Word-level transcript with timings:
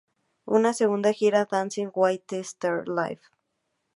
Una 0.47 0.71
segunda 0.73 1.13
gira, 1.13 1.45
"Dancing 1.51 1.91
with 1.93 2.25
the 2.29 2.43
Stars 2.43 2.87
Live! 2.87 3.21